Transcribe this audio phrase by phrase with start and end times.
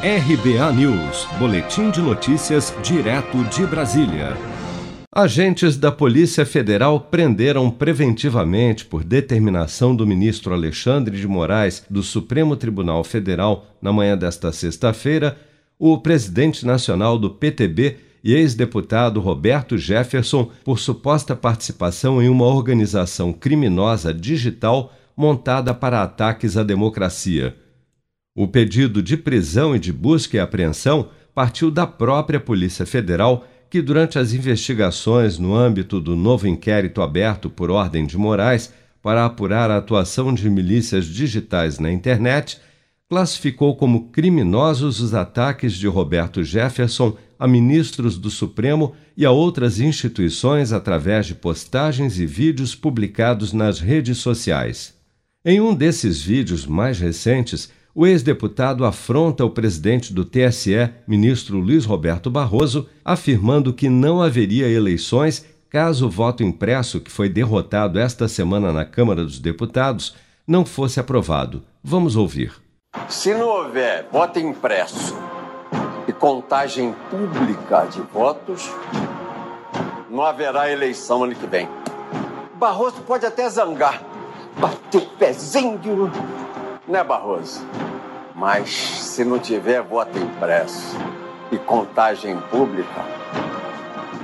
[0.00, 4.36] RBA News, Boletim de Notícias, direto de Brasília.
[5.12, 12.54] Agentes da Polícia Federal prenderam preventivamente, por determinação do ministro Alexandre de Moraes do Supremo
[12.54, 15.36] Tribunal Federal, na manhã desta sexta-feira,
[15.76, 23.32] o presidente nacional do PTB e ex-deputado Roberto Jefferson por suposta participação em uma organização
[23.32, 27.56] criminosa digital montada para ataques à democracia.
[28.40, 33.82] O pedido de prisão e de busca e apreensão partiu da própria Polícia Federal, que,
[33.82, 39.72] durante as investigações no âmbito do novo inquérito aberto por ordem de Moraes para apurar
[39.72, 42.60] a atuação de milícias digitais na internet,
[43.08, 49.80] classificou como criminosos os ataques de Roberto Jefferson a ministros do Supremo e a outras
[49.80, 54.94] instituições através de postagens e vídeos publicados nas redes sociais.
[55.44, 61.84] Em um desses vídeos mais recentes, o ex-deputado afronta o presidente do TSE, ministro Luiz
[61.84, 68.26] Roberto Barroso, afirmando que não haveria eleições caso o voto impresso, que foi derrotado esta
[68.26, 70.14] semana na Câmara dos Deputados,
[70.46, 71.62] não fosse aprovado.
[71.82, 72.52] Vamos ouvir.
[73.08, 75.14] Se não houver voto impresso
[76.06, 78.70] e contagem pública de votos,
[80.10, 81.68] não haverá eleição ano que vem.
[82.54, 84.02] Barroso pode até zangar,
[84.58, 86.10] bater pezinho,
[86.88, 87.64] né, Barroso?
[88.34, 90.96] Mas se não tiver voto impresso
[91.52, 93.04] e contagem pública,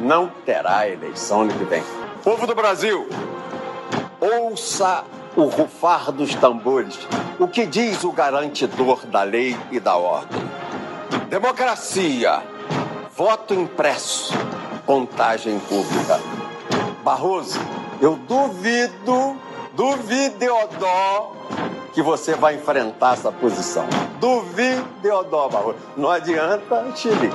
[0.00, 1.82] não terá eleição ano que vem.
[2.22, 3.06] Povo do Brasil,
[4.20, 5.04] ouça
[5.36, 6.98] o rufar dos tambores.
[7.38, 10.40] O que diz o garantidor da lei e da ordem?
[11.28, 12.42] Democracia,
[13.16, 14.32] voto impresso,
[14.86, 16.20] contagem pública.
[17.02, 17.58] Barroso,
[18.00, 19.36] eu duvido,
[19.74, 21.33] duvido, Deodó,
[21.94, 23.86] que você vai enfrentar essa posição.
[24.20, 25.78] Duvide, Deodó Barroso.
[25.96, 27.34] Não adianta, Chilique,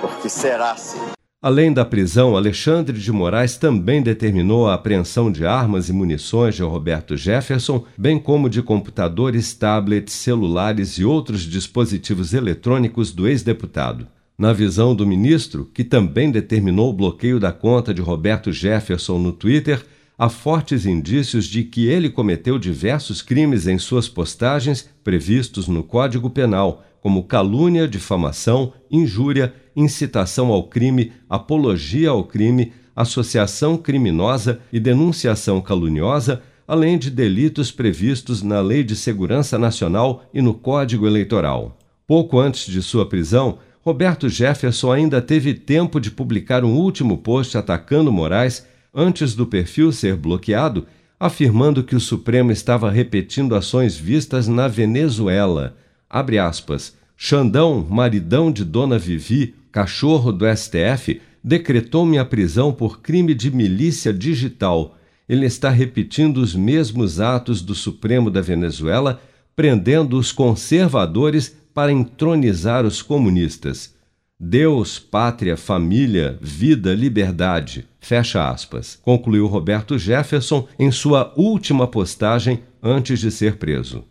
[0.00, 0.98] porque será assim.
[1.42, 6.62] Além da prisão, Alexandre de Moraes também determinou a apreensão de armas e munições de
[6.62, 14.06] Roberto Jefferson, bem como de computadores, tablets, celulares e outros dispositivos eletrônicos do ex-deputado.
[14.36, 19.32] Na visão do ministro, que também determinou o bloqueio da conta de Roberto Jefferson no
[19.32, 19.84] Twitter,
[20.20, 26.28] há fortes indícios de que ele cometeu diversos crimes em suas postagens previstos no Código
[26.28, 35.58] Penal, como calúnia, difamação, injúria, incitação ao crime, apologia ao crime, associação criminosa e denunciação
[35.58, 41.78] caluniosa, além de delitos previstos na Lei de Segurança Nacional e no Código Eleitoral.
[42.06, 47.56] Pouco antes de sua prisão, Roberto Jefferson ainda teve tempo de publicar um último post
[47.56, 50.86] atacando Moraes antes do perfil ser bloqueado,
[51.18, 55.76] afirmando que o Supremo estava repetindo ações vistas na Venezuela.
[56.08, 56.96] Abre aspas.
[57.16, 64.12] Xandão, maridão de Dona Vivi, cachorro do STF, decretou minha prisão por crime de milícia
[64.12, 64.96] digital.
[65.28, 69.20] Ele está repetindo os mesmos atos do Supremo da Venezuela,
[69.54, 73.94] prendendo os conservadores para entronizar os comunistas.
[74.42, 77.86] Deus, pátria, família, vida, liberdade.
[78.00, 78.98] Fecha aspas.
[79.02, 84.02] Concluiu Roberto Jefferson em sua última postagem antes de ser preso.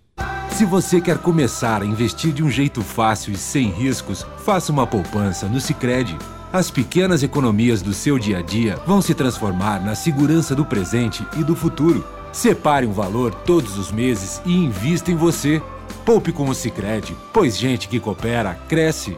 [0.52, 4.86] Se você quer começar a investir de um jeito fácil e sem riscos, faça uma
[4.86, 6.16] poupança no Sicredi.
[6.54, 11.26] As pequenas economias do seu dia a dia vão se transformar na segurança do presente
[11.40, 12.06] e do futuro.
[12.32, 15.60] Separe um valor todos os meses e invista em você.
[16.06, 19.18] Poupe com o Sicredi, pois gente que coopera cresce